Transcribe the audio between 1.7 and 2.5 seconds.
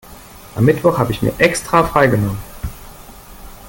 freigenommen.